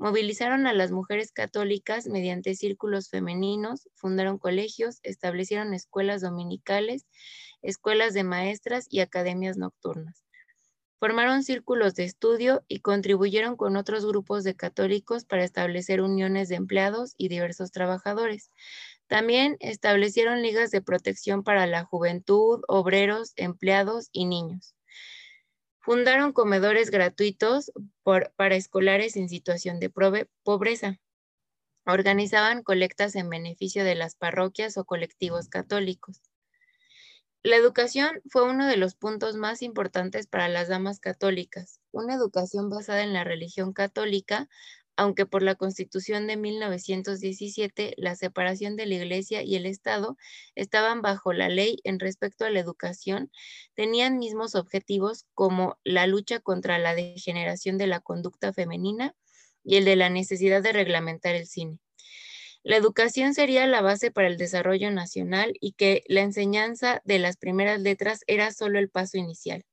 Movilizaron 0.00 0.66
a 0.66 0.72
las 0.72 0.92
mujeres 0.92 1.30
católicas 1.30 2.06
mediante 2.06 2.54
círculos 2.54 3.10
femeninos, 3.10 3.86
fundaron 3.96 4.38
colegios, 4.38 4.98
establecieron 5.02 5.74
escuelas 5.74 6.22
dominicales, 6.22 7.04
escuelas 7.60 8.14
de 8.14 8.24
maestras 8.24 8.86
y 8.88 9.00
academias 9.00 9.58
nocturnas. 9.58 10.24
Formaron 11.00 11.42
círculos 11.42 11.96
de 11.96 12.04
estudio 12.04 12.64
y 12.66 12.80
contribuyeron 12.80 13.56
con 13.56 13.76
otros 13.76 14.06
grupos 14.06 14.42
de 14.42 14.56
católicos 14.56 15.26
para 15.26 15.44
establecer 15.44 16.00
uniones 16.00 16.48
de 16.48 16.54
empleados 16.54 17.12
y 17.18 17.28
diversos 17.28 17.70
trabajadores. 17.70 18.50
También 19.06 19.58
establecieron 19.60 20.40
ligas 20.40 20.70
de 20.70 20.80
protección 20.80 21.44
para 21.44 21.66
la 21.66 21.84
juventud, 21.84 22.62
obreros, 22.68 23.34
empleados 23.36 24.08
y 24.12 24.24
niños. 24.24 24.74
Fundaron 25.80 26.32
comedores 26.32 26.90
gratuitos 26.90 27.72
para 28.02 28.54
escolares 28.54 29.16
en 29.16 29.28
situación 29.28 29.80
de 29.80 29.90
pobreza. 29.90 30.98
Organizaban 31.86 32.62
colectas 32.62 33.16
en 33.16 33.30
beneficio 33.30 33.82
de 33.82 33.94
las 33.94 34.14
parroquias 34.14 34.76
o 34.76 34.84
colectivos 34.84 35.48
católicos. 35.48 36.20
La 37.42 37.56
educación 37.56 38.20
fue 38.28 38.42
uno 38.42 38.66
de 38.66 38.76
los 38.76 38.94
puntos 38.94 39.36
más 39.36 39.62
importantes 39.62 40.26
para 40.26 40.48
las 40.48 40.68
damas 40.68 41.00
católicas. 41.00 41.80
Una 41.90 42.14
educación 42.14 42.68
basada 42.68 43.02
en 43.02 43.14
la 43.14 43.24
religión 43.24 43.72
católica, 43.72 44.46
aunque 45.00 45.24
por 45.24 45.42
la 45.42 45.54
Constitución 45.54 46.26
de 46.26 46.36
1917 46.36 47.94
la 47.96 48.16
separación 48.16 48.76
de 48.76 48.84
la 48.84 48.96
Iglesia 48.96 49.42
y 49.42 49.56
el 49.56 49.64
Estado 49.64 50.18
estaban 50.54 51.00
bajo 51.00 51.32
la 51.32 51.48
ley 51.48 51.78
en 51.84 51.98
respecto 51.98 52.44
a 52.44 52.50
la 52.50 52.60
educación, 52.60 53.32
tenían 53.74 54.18
mismos 54.18 54.54
objetivos 54.54 55.24
como 55.32 55.78
la 55.84 56.06
lucha 56.06 56.40
contra 56.40 56.78
la 56.78 56.94
degeneración 56.94 57.78
de 57.78 57.86
la 57.86 58.00
conducta 58.00 58.52
femenina 58.52 59.14
y 59.64 59.76
el 59.76 59.86
de 59.86 59.96
la 59.96 60.10
necesidad 60.10 60.62
de 60.62 60.74
reglamentar 60.74 61.34
el 61.34 61.46
cine. 61.46 61.78
La 62.62 62.76
educación 62.76 63.32
sería 63.32 63.66
la 63.66 63.80
base 63.80 64.10
para 64.10 64.28
el 64.28 64.36
desarrollo 64.36 64.90
nacional 64.90 65.54
y 65.62 65.72
que 65.72 66.04
la 66.08 66.20
enseñanza 66.20 67.00
de 67.06 67.20
las 67.20 67.38
primeras 67.38 67.80
letras 67.80 68.20
era 68.26 68.52
solo 68.52 68.78
el 68.78 68.90
paso 68.90 69.16
inicial. 69.16 69.64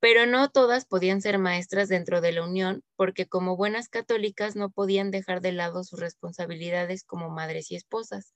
Pero 0.00 0.26
no 0.26 0.50
todas 0.50 0.86
podían 0.86 1.20
ser 1.20 1.38
maestras 1.38 1.88
dentro 1.88 2.20
de 2.20 2.32
la 2.32 2.42
Unión 2.42 2.82
porque 2.96 3.26
como 3.26 3.56
buenas 3.56 3.88
católicas 3.88 4.56
no 4.56 4.70
podían 4.70 5.10
dejar 5.10 5.40
de 5.42 5.52
lado 5.52 5.84
sus 5.84 6.00
responsabilidades 6.00 7.04
como 7.04 7.28
madres 7.30 7.70
y 7.70 7.76
esposas. 7.76 8.34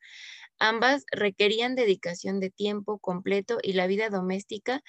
Ambas 0.59 1.05
requerían 1.11 1.75
dedicación 1.75 2.39
de 2.39 2.51
tiempo 2.51 2.99
completo 2.99 3.59
y 3.63 3.73
la 3.73 3.87
vida 3.87 4.11
doméstica 4.11 4.83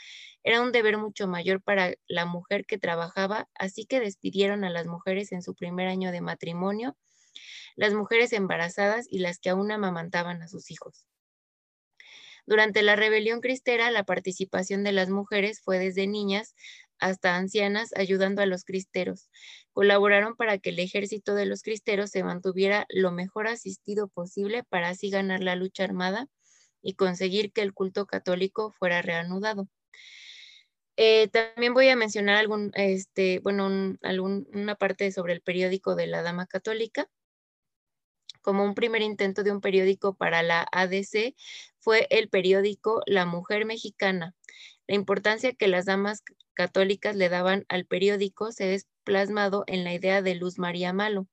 era 0.43 0.61
un 0.61 0.71
deber 0.71 0.97
mucho 0.97 1.27
mayor 1.27 1.61
para 1.61 1.95
la 2.07 2.25
mujer 2.25 2.65
que 2.65 2.77
trabajaba, 2.77 3.49
así 3.55 3.85
que 3.85 3.99
despidieron 3.99 4.63
a 4.63 4.69
las 4.69 4.85
mujeres 4.85 5.31
en 5.31 5.41
su 5.41 5.55
primer 5.55 5.87
año 5.87 6.11
de 6.11 6.21
matrimonio 6.21 6.95
las 7.75 7.93
mujeres 7.93 8.33
embarazadas 8.33 9.05
y 9.09 9.19
las 9.19 9.39
que 9.39 9.49
aún 9.49 9.71
amamantaban 9.71 10.41
a 10.41 10.47
sus 10.47 10.71
hijos. 10.71 11.05
Durante 12.45 12.83
la 12.83 12.95
rebelión 12.95 13.41
cristera, 13.41 13.89
la 13.91 14.03
participación 14.03 14.83
de 14.83 14.91
las 14.91 15.09
mujeres 15.09 15.61
fue 15.61 15.79
desde 15.79 16.07
niñas 16.07 16.55
hasta 16.99 17.35
ancianas 17.35 17.91
ayudando 17.95 18.41
a 18.41 18.45
los 18.45 18.63
cristeros. 18.63 19.29
Colaboraron 19.73 20.35
para 20.35 20.57
que 20.57 20.69
el 20.69 20.79
ejército 20.79 21.35
de 21.35 21.45
los 21.45 21.61
cristeros 21.61 22.11
se 22.11 22.23
mantuviera 22.23 22.85
lo 22.89 23.11
mejor 23.11 23.47
asistido 23.47 24.07
posible 24.07 24.63
para 24.63 24.89
así 24.89 25.09
ganar 25.09 25.43
la 25.43 25.55
lucha 25.55 25.83
armada 25.83 26.27
y 26.81 26.93
conseguir 26.93 27.51
que 27.51 27.61
el 27.61 27.73
culto 27.73 28.05
católico 28.05 28.71
fuera 28.71 29.01
reanudado. 29.01 29.67
Eh, 30.97 31.27
también 31.27 31.73
voy 31.73 31.89
a 31.89 31.95
mencionar 31.97 32.37
algún, 32.37 32.71
este, 32.75 33.39
bueno, 33.39 33.67
una 33.67 34.75
parte 34.75 35.11
sobre 35.11 35.33
el 35.33 35.41
periódico 35.41 35.95
de 35.95 36.07
la 36.07 36.21
Dama 36.21 36.45
Católica 36.47 37.09
como 38.45 38.63
un 38.63 38.75
primer 38.75 39.01
intento 39.01 39.41
de 39.41 39.51
un 39.51 39.59
periódico 39.59 40.13
para 40.13 40.43
la 40.43 40.67
ADC 40.71 41.33
fue 41.79 42.05
el 42.11 42.29
periódico 42.29 43.01
La 43.07 43.25
Mujer 43.25 43.65
Mexicana. 43.65 44.35
La 44.85 44.93
importancia 44.93 45.53
que 45.53 45.67
las 45.67 45.85
damas 45.85 46.21
católicas 46.53 47.15
le 47.15 47.29
daban 47.29 47.65
al 47.69 47.87
periódico 47.87 48.51
se 48.51 48.75
es 48.75 48.85
plasmado 49.03 49.63
en 49.65 49.83
la 49.83 49.95
idea 49.95 50.21
de 50.21 50.35
Luz 50.35 50.59
María 50.59 50.93
Malo, 50.93 51.25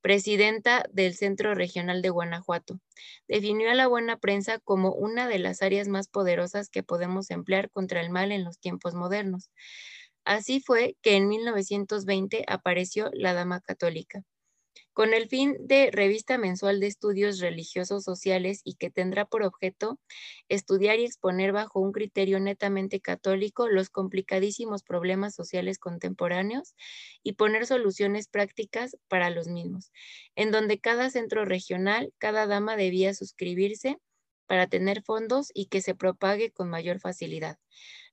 presidenta 0.00 0.86
del 0.90 1.14
Centro 1.14 1.54
Regional 1.54 2.00
de 2.00 2.08
Guanajuato. 2.08 2.80
Definió 3.28 3.70
a 3.70 3.74
la 3.74 3.86
buena 3.86 4.16
prensa 4.18 4.58
como 4.58 4.92
una 4.92 5.28
de 5.28 5.38
las 5.38 5.60
áreas 5.60 5.88
más 5.88 6.08
poderosas 6.08 6.70
que 6.70 6.82
podemos 6.82 7.30
emplear 7.30 7.68
contra 7.68 8.00
el 8.00 8.08
mal 8.08 8.32
en 8.32 8.44
los 8.44 8.58
tiempos 8.58 8.94
modernos. 8.94 9.50
Así 10.24 10.60
fue 10.60 10.96
que 11.02 11.16
en 11.16 11.28
1920 11.28 12.46
apareció 12.48 13.10
la 13.12 13.34
Dama 13.34 13.60
Católica 13.60 14.24
con 14.92 15.14
el 15.14 15.28
fin 15.28 15.56
de 15.60 15.90
revista 15.92 16.38
mensual 16.38 16.80
de 16.80 16.86
estudios 16.88 17.40
religiosos 17.40 18.04
sociales 18.04 18.60
y 18.64 18.74
que 18.74 18.90
tendrá 18.90 19.24
por 19.26 19.42
objeto 19.42 19.98
estudiar 20.48 20.98
y 20.98 21.04
exponer 21.04 21.52
bajo 21.52 21.80
un 21.80 21.92
criterio 21.92 22.40
netamente 22.40 23.00
católico 23.00 23.68
los 23.68 23.90
complicadísimos 23.90 24.82
problemas 24.82 25.34
sociales 25.34 25.78
contemporáneos 25.78 26.74
y 27.22 27.34
poner 27.34 27.66
soluciones 27.66 28.28
prácticas 28.28 28.96
para 29.08 29.30
los 29.30 29.48
mismos, 29.48 29.92
en 30.34 30.50
donde 30.50 30.78
cada 30.80 31.10
centro 31.10 31.44
regional, 31.44 32.12
cada 32.18 32.46
dama 32.46 32.76
debía 32.76 33.14
suscribirse 33.14 33.98
para 34.46 34.66
tener 34.68 35.02
fondos 35.02 35.48
y 35.54 35.66
que 35.66 35.80
se 35.82 35.94
propague 35.94 36.52
con 36.52 36.70
mayor 36.70 37.00
facilidad. 37.00 37.58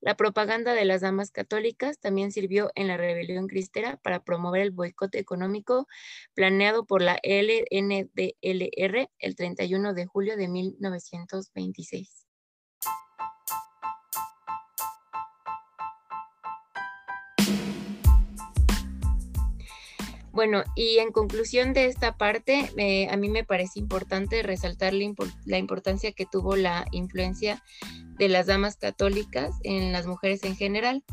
La 0.06 0.18
propaganda 0.18 0.74
de 0.74 0.84
las 0.84 1.00
damas 1.00 1.32
católicas 1.32 1.98
también 1.98 2.34
sirvió 2.34 2.72
en 2.76 2.90
la 2.90 2.98
rebelión 2.98 3.48
cristera 3.48 3.96
para 4.04 4.22
promover 4.22 4.62
el 4.62 4.72
boicot 4.72 5.16
económico 5.16 5.88
planeado 6.34 6.86
por 6.86 7.02
la 7.02 7.22
LNDLR 7.24 9.10
el 9.20 9.36
31 9.38 9.94
de 9.94 10.06
julio 10.06 10.36
de 10.36 10.50
1926. 10.50 12.28
Bueno, 20.34 20.64
y 20.76 20.98
en 20.98 21.12
conclusión 21.12 21.74
de 21.74 21.86
esta 21.86 22.18
parte, 22.18 22.72
eh, 22.76 23.08
a 23.10 23.16
mí 23.18 23.30
me 23.30 23.44
parece 23.44 23.80
importante 23.80 24.42
resaltar 24.42 24.92
la, 24.92 25.58
importancia 25.60 26.12
que 26.12 26.26
tuvo 26.26 26.56
la 26.56 26.86
influencia 26.92 27.64
de 28.18 28.30
las 28.30 28.48
damas 28.48 28.78
católicas 28.78 29.56
en 29.64 29.92
las 29.92 30.06
mujeres 30.06 30.44
en 30.44 30.56
general, 30.56 31.04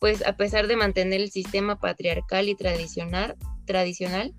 pues 0.00 0.26
a 0.26 0.36
pesar 0.36 0.66
de 0.66 0.76
mantener 0.76 1.20
el 1.20 1.30
sistema 1.30 1.78
patriarcal 1.78 2.48
y 2.48 2.54
tradicional, 2.54 3.36
tradicional 3.66 4.34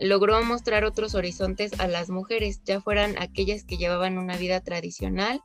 logró 0.00 0.42
mostrar 0.42 0.84
otros 0.84 1.14
horizontes 1.14 1.78
a 1.78 1.86
las 1.86 2.08
mujeres, 2.08 2.62
ya 2.64 2.80
fueran 2.80 3.16
aquellas 3.20 3.64
que 3.64 3.76
llevaban 3.76 4.18
una 4.18 4.36
vida 4.36 4.60
tradicional 4.60 5.42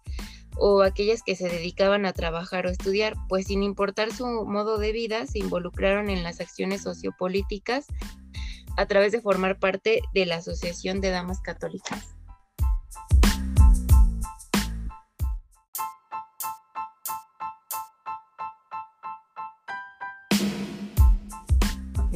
o 0.58 0.82
aquellas 0.82 1.22
que 1.24 1.36
se 1.36 1.50
dedicaban 1.50 2.06
a 2.06 2.14
trabajar 2.14 2.66
o 2.66 2.70
estudiar, 2.70 3.16
pues 3.28 3.48
sin 3.48 3.62
importar 3.64 4.14
su 4.14 4.26
modo 4.26 4.78
de 4.78 4.94
vida, 4.94 5.28
se 5.28 5.40
involucraron 5.40 6.10
en 6.10 6.24
las 6.24 6.40
acciones 6.40 6.82
sociopolíticas 6.84 7.86
a 8.78 8.86
través 8.86 9.12
de 9.12 9.22
formar 9.22 9.60
parte 9.60 10.02
de 10.14 10.26
la 10.26 10.38
Asociación 10.38 11.02
de 11.02 11.10
Damas 11.10 11.42
Católicas. 11.42 12.16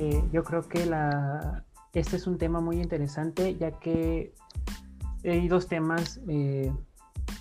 Eh, 0.01 0.23
yo 0.31 0.45
creo 0.45 0.61
que 0.61 0.85
la, 0.85 1.65
este 1.91 2.15
es 2.15 2.25
un 2.25 2.37
tema 2.37 2.61
muy 2.61 2.79
interesante 2.79 3.57
ya 3.57 3.71
que 3.71 4.33
hay 5.25 5.49
dos 5.49 5.67
temas 5.67 6.21
eh, 6.29 6.71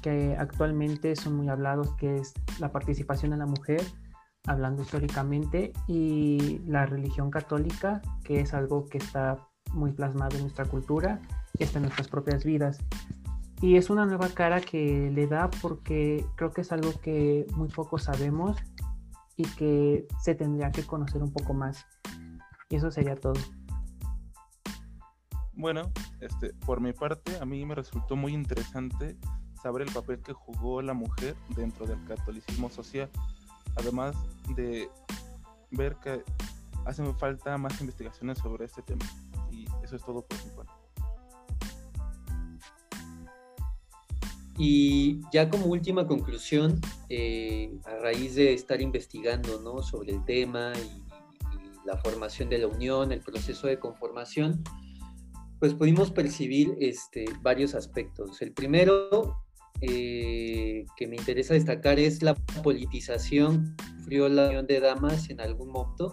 que 0.03 0.37
actualmente 0.37 1.15
son 1.15 1.37
muy 1.37 1.49
hablados, 1.49 1.95
que 1.95 2.17
es 2.17 2.35
la 2.59 2.73
participación 2.73 3.31
de 3.31 3.37
la 3.37 3.47
mujer, 3.47 3.81
hablando 4.45 4.83
históricamente, 4.83 5.73
y 5.87 6.61
la 6.67 6.85
religión 6.85 7.31
católica, 7.31 8.03
que 8.25 8.41
es 8.41 8.53
algo 8.55 8.87
que 8.87 8.99
está 8.99 9.39
muy 9.73 9.93
plasmado 9.93 10.35
en 10.35 10.43
nuestra 10.43 10.65
cultura 10.65 11.21
hasta 11.61 11.79
en 11.79 11.85
nuestras 11.85 12.09
propias 12.09 12.43
vidas. 12.43 12.81
Y 13.61 13.77
es 13.77 13.89
una 13.89 14.05
nueva 14.05 14.31
cara 14.31 14.61
que 14.61 15.13
le 15.15 15.29
da 15.29 15.49
porque 15.63 16.27
creo 16.35 16.51
que 16.51 16.63
es 16.63 16.73
algo 16.73 16.91
que 17.01 17.47
muy 17.55 17.69
poco 17.69 17.99
sabemos 17.99 18.57
y 19.37 19.45
que 19.45 20.09
se 20.21 20.35
tendría 20.35 20.73
que 20.73 20.83
conocer 20.83 21.23
un 21.23 21.33
poco 21.33 21.55
más. 21.55 21.87
Y 22.69 22.77
eso 22.77 22.91
sería 22.91 23.17
todo. 23.17 23.35
Bueno, 25.55 25.91
este, 26.21 26.53
por 26.67 26.81
mi 26.81 26.93
parte, 26.93 27.37
a 27.39 27.45
mí 27.45 27.65
me 27.65 27.75
resultó 27.75 28.15
muy 28.15 28.33
interesante 28.33 29.17
saber 29.63 29.83
el 29.83 29.93
papel 29.93 30.21
que 30.23 30.33
jugó 30.33 30.83
la 30.83 30.95
mujer 30.95 31.35
dentro 31.57 31.87
del 31.87 32.03
catolicismo 32.05 32.71
social, 32.71 33.11
además 33.77 34.15
de 34.55 34.89
ver 35.71 35.97
que 35.97 36.23
hacen 36.85 37.17
falta 37.19 37.59
más 37.59 37.81
investigaciones 37.81 38.39
sobre 38.39 38.67
este 38.67 38.83
tema. 38.83 39.05
Y 39.51 39.67
eso 39.83 39.97
es 39.97 40.03
todo 40.03 40.23
por 40.23 40.45
mi 40.45 40.51
parte. 40.53 40.73
Y 44.59 45.21
ya 45.33 45.49
como 45.49 45.67
última 45.67 46.07
conclusión, 46.07 46.81
eh, 47.09 47.73
a 47.85 47.97
raíz 48.03 48.35
de 48.35 48.53
estar 48.53 48.81
investigando 48.81 49.61
¿no? 49.61 49.83
sobre 49.83 50.13
el 50.13 50.25
tema 50.25 50.73
y, 50.77 51.08
la 51.89 51.97
formación 51.97 52.51
de 52.51 52.59
la 52.59 52.67
unión, 52.67 53.13
el 53.13 53.23
proceso 53.23 53.67
de 53.67 53.79
conformación, 53.79 54.63
pues 55.59 55.73
pudimos 55.73 56.11
percibir 56.11 56.77
este, 56.81 57.25
varios 57.41 57.75
aspectos. 57.75 58.43
El 58.43 58.53
primero 58.53 59.43
eh, 59.81 60.85
que 60.97 61.07
me 61.07 61.17
interesa 61.17 61.55
destacar 61.55 61.99
es 61.99 62.23
la 62.23 62.35
politización 62.63 63.75
que 63.77 63.85
sufrió 63.97 64.29
la 64.29 64.49
Unión 64.49 64.67
de 64.67 64.81
Damas 64.81 65.31
en 65.31 65.41
algún 65.41 65.71
momento, 65.71 66.13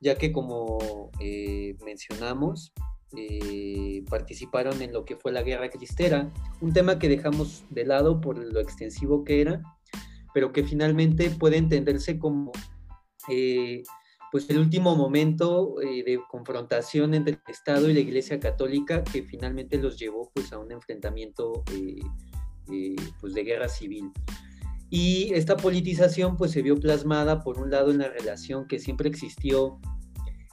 ya 0.00 0.16
que 0.16 0.32
como 0.32 1.10
eh, 1.20 1.76
mencionamos, 1.84 2.72
eh, 3.16 4.04
participaron 4.10 4.82
en 4.82 4.92
lo 4.92 5.04
que 5.04 5.16
fue 5.16 5.30
la 5.30 5.42
Guerra 5.42 5.70
Cristera, 5.70 6.28
un 6.60 6.72
tema 6.72 6.98
que 6.98 7.08
dejamos 7.08 7.64
de 7.70 7.86
lado 7.86 8.20
por 8.20 8.36
lo 8.36 8.60
extensivo 8.60 9.22
que 9.22 9.42
era, 9.42 9.62
pero 10.34 10.52
que 10.52 10.64
finalmente 10.64 11.30
puede 11.30 11.56
entenderse 11.56 12.18
como 12.18 12.50
pues 14.30 14.48
el 14.50 14.58
último 14.58 14.94
momento 14.94 15.76
de 15.80 16.20
confrontación 16.28 17.14
entre 17.14 17.34
el 17.34 17.40
Estado 17.48 17.88
y 17.88 17.94
la 17.94 18.00
Iglesia 18.00 18.38
Católica 18.38 19.02
que 19.02 19.22
finalmente 19.22 19.78
los 19.78 19.98
llevó 19.98 20.30
pues 20.34 20.52
a 20.52 20.58
un 20.58 20.70
enfrentamiento 20.70 21.64
eh, 22.70 22.96
pues 23.20 23.34
de 23.34 23.44
guerra 23.44 23.68
civil. 23.68 24.10
Y 24.90 25.32
esta 25.34 25.56
politización 25.56 26.36
pues 26.36 26.52
se 26.52 26.62
vio 26.62 26.76
plasmada 26.76 27.42
por 27.42 27.58
un 27.58 27.70
lado 27.70 27.90
en 27.90 27.98
la 27.98 28.08
relación 28.08 28.66
que 28.66 28.78
siempre 28.78 29.08
existió 29.08 29.78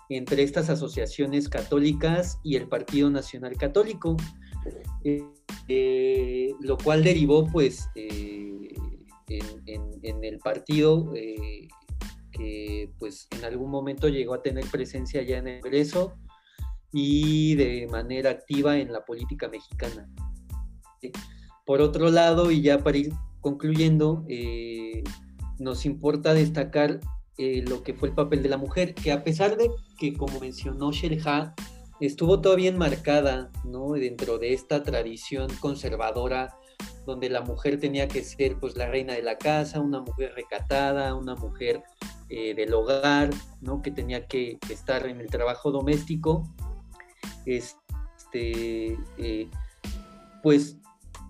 entre 0.10 0.44
estas 0.44 0.70
asociaciones 0.70 1.50
católicas 1.50 2.40
y 2.44 2.56
el 2.56 2.68
Partido 2.68 3.10
Nacional 3.10 3.58
Católico, 3.58 4.16
eh, 5.04 5.24
eh, 5.68 6.54
lo 6.62 6.78
cual 6.78 7.04
derivó 7.04 7.48
pues 7.48 7.90
en, 7.96 8.70
en, 9.66 10.24
el 10.24 10.38
partido 10.40 11.12
que 12.36 12.91
pues 13.00 13.28
en 13.32 13.45
algún 13.45 13.71
momento 13.71 14.10
llegó 14.10 14.34
a 14.34 14.41
tener 14.41 14.65
presencia 14.65 15.21
ya 15.21 15.38
en 15.38 15.48
el 15.48 15.62
Congreso 15.62 16.13
y 16.91 17.56
de 17.56 17.88
manera 17.88 18.30
activa 18.32 18.78
en 18.78 18.91
la 18.91 19.06
política 19.06 19.48
mexicana. 19.48 20.10
Por 21.65 21.82
otro 21.82 22.10
lado, 22.10 22.52
y 22.52 22.62
ya 22.62 22.84
para 22.84 22.98
ir 22.98 23.13
concluyendo, 23.41 24.26
eh, 24.28 25.04
nos 25.60 25.86
importa 25.86 26.34
destacar 26.34 27.00
eh, 27.38 27.63
lo 27.67 27.84
que 27.84 27.93
fue 27.93 28.10
el 28.10 28.15
papel 28.15 28.43
de 28.43 28.50
la 28.50 28.58
mujer, 28.58 28.93
que 28.93 29.12
a 29.12 29.24
pesar 29.24 29.58
de 29.58 29.69
que, 30.00 30.13
como 30.13 30.39
mencionó 30.39 30.91
Shelha, 30.91 31.54
estuvo 32.00 32.41
todavía 32.41 32.69
enmarcada 32.69 33.52
¿no? 33.63 33.91
dentro 33.93 34.38
de 34.38 34.54
esta 34.54 34.84
tradición 34.84 35.50
conservadora 35.60 36.56
donde 37.06 37.30
la 37.30 37.42
mujer 37.42 37.80
tenía 37.80 38.08
que 38.08 38.24
ser 38.24 38.58
pues 38.60 38.76
la 38.76 38.88
reina 38.88 39.14
de 39.14 39.22
la 39.22 39.38
casa, 39.38 39.80
una 39.80 40.02
mujer 40.02 40.34
recatada, 40.36 41.16
una 41.16 41.36
mujer 41.36 41.84
eh, 42.30 42.54
del 42.56 42.74
hogar, 42.74 43.30
¿no? 43.62 43.82
que 43.82 43.92
tenía 43.92 44.26
que, 44.28 44.58
estar 44.70 45.06
en 45.08 45.20
el 45.22 45.28
trabajo 45.28 45.72
doméstico, 45.72 46.52
este, 47.46 48.98
pues 50.42 50.78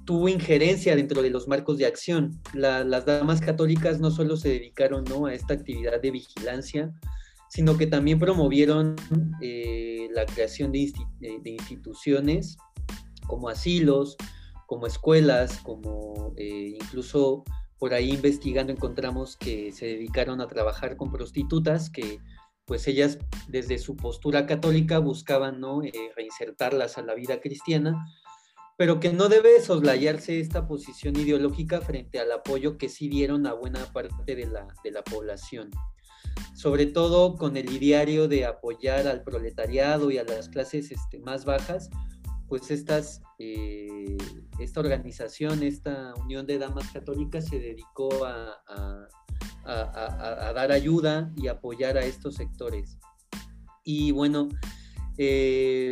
tuvo 0.05 0.29
injerencia 0.29 0.95
dentro 0.95 1.21
de 1.21 1.31
los 1.31 1.47
marcos 1.47 1.77
de 1.77 1.85
acción. 1.85 2.39
las 2.53 3.05
damas 3.05 3.41
católicas 3.41 3.99
no 3.99 4.11
solo 4.11 4.37
se 4.37 4.49
dedicaron 4.49 5.03
¿no? 5.03 5.25
a 5.25 5.33
esta 5.33 5.53
actividad 5.53 5.99
de 6.01 6.11
vigilancia, 6.11 6.93
sino 7.49 7.77
que 7.77 7.87
también 7.87 8.19
promovieron 8.19 8.95
eh, 9.41 10.07
la 10.13 10.25
creación 10.25 10.71
de, 10.71 10.91
instituciones 11.45 12.57
como 13.27 13.49
asilos, 13.49 14.15
como 14.65 14.87
escuelas, 14.87 15.59
como 15.59 16.33
eh, 16.37 16.77
incluso 16.81 17.43
por 17.77 17.93
ahí 17.93 18.11
investigando 18.11 18.71
encontramos 18.71 19.37
que 19.37 19.71
se 19.71 19.85
dedicaron 19.85 20.41
a 20.41 20.47
trabajar 20.47 20.95
con 20.97 21.11
prostitutas 21.11 21.89
que 21.89 22.19
pues 22.65 22.87
ellas 22.87 23.19
desde 23.47 23.77
su 23.77 23.95
postura 23.95 24.47
católica 24.47 24.99
buscaban 24.99 25.59
¿no? 25.59 25.83
Eh, 25.83 25.91
reinsertarlas 26.15 26.97
a 26.97 27.03
la 27.03 27.13
vida 27.13 27.41
cristiana 27.41 28.05
pero 28.77 28.99
que 28.99 29.13
no 29.13 29.29
debe 29.29 29.61
soslayarse 29.61 30.39
esta 30.39 30.67
posición 30.67 31.15
ideológica 31.15 31.81
frente 31.81 32.19
al 32.19 32.31
apoyo 32.31 32.77
que 32.77 32.89
sí 32.89 33.07
dieron 33.07 33.47
a 33.47 33.53
buena 33.53 33.85
parte 33.93 34.35
de 34.35 34.47
la, 34.47 34.67
de 34.83 34.91
la 34.91 35.03
población, 35.03 35.71
sobre 36.53 36.85
todo 36.85 37.37
con 37.37 37.55
el 37.55 37.71
ideario 37.71 38.27
de 38.27 38.45
apoyar 38.45 39.07
al 39.07 39.23
proletariado 39.23 40.11
y 40.11 40.17
a 40.17 40.25
las 40.25 40.49
clases 40.49 40.91
este, 40.91 41.19
más 41.19 41.45
bajas, 41.45 41.89
pues 42.47 42.69
estas, 42.69 43.21
eh, 43.39 44.17
esta 44.59 44.79
organización, 44.79 45.63
esta 45.63 46.13
Unión 46.15 46.45
de 46.45 46.57
Damas 46.57 46.91
Católicas 46.91 47.45
se 47.45 47.59
dedicó 47.59 48.09
a, 48.25 49.07
dar 49.65 50.71
ayuda 50.71 51.33
y 51.35 51.47
apoyar 51.47 51.97
a 51.97 52.05
estos 52.05 52.35
sectores. 52.35 52.97
Y 53.83 54.11
bueno, 54.11 54.49
eh, 55.17 55.91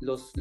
los, 0.00 0.32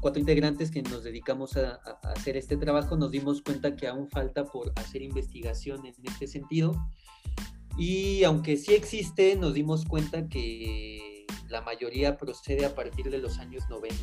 cuatro 0.00 0.20
integrantes 0.20 0.70
que 0.70 0.82
nos 0.82 1.04
dedicamos 1.04 1.56
a, 1.56 1.80
hacer 2.02 2.36
este 2.36 2.56
trabajo 2.56 2.96
nos 2.96 3.10
dimos 3.10 3.42
cuenta 3.42 3.76
que 3.76 3.86
aún 3.86 4.08
falta 4.08 4.44
por 4.44 4.72
hacer 4.76 5.02
investigación 5.02 5.86
en 5.86 5.94
este 6.04 6.26
sentido. 6.26 6.74
Y 7.78 8.24
aunque 8.24 8.56
sí 8.56 8.74
existe, 8.74 9.36
nos 9.36 9.54
dimos 9.54 9.84
cuenta 9.84 10.28
que 10.28 11.26
la 11.48 11.60
mayoría 11.60 12.16
procede 12.16 12.64
a 12.64 12.74
partir 12.74 13.10
de 13.10 13.18
los 13.18 13.38
años 13.38 13.64
90. 13.68 13.94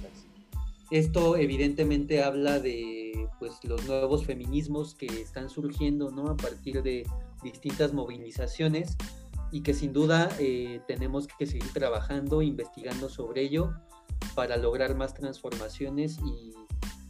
Esto 0.92 1.38
evidentemente 1.38 2.24
habla 2.24 2.60
de 2.60 3.28
pues, 3.40 3.54
los 3.64 3.86
nuevos 3.88 4.26
feminismos 4.26 4.96
que 4.96 5.06
están 5.06 5.50
surgiendo 5.50 6.12
¿no? 6.12 6.28
a 6.28 6.38
partir 6.38 6.84
de 6.84 7.06
distintas 7.44 7.94
movilizaciones 7.94 8.96
y 9.52 9.62
que 9.62 9.74
sin 9.74 9.94
duda 9.94 10.30
eh, 10.40 10.82
tenemos 10.88 11.28
que 11.28 11.46
seguir 11.46 11.72
trabajando, 11.74 12.42
investigando 12.42 13.10
sobre 13.10 13.42
ello 13.42 13.74
para 14.36 14.58
lograr 14.58 14.96
más 14.96 15.14
transformaciones 15.14 16.18
y 16.26 16.54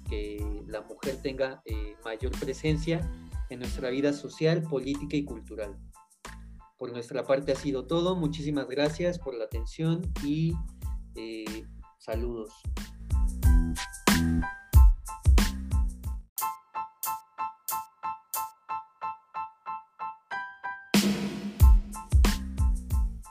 que 0.10 0.64
la 0.68 0.82
mujer 0.82 1.22
tenga 1.22 1.62
eh, 1.66 1.96
mayor 2.04 2.32
presencia 2.40 3.10
en 3.50 3.60
nuestra 3.60 3.90
vida 3.90 4.14
social, 4.14 4.62
política 4.64 5.16
y 5.16 5.24
cultural. 5.24 5.78
Por 6.78 6.92
nuestra 6.92 7.24
parte 7.24 7.54
ha 7.54 7.56
sido 7.56 7.86
todo. 7.86 8.16
Muchísimas 8.16 8.68
gracias 8.68 9.20
por 9.20 9.36
la 9.36 9.46
atención 9.46 10.02
y 10.26 10.54
eh, 11.16 11.66
saludos. 11.98 12.52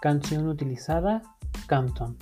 Canción 0.03 0.49
utilizada, 0.49 1.23
Campton. 1.69 2.19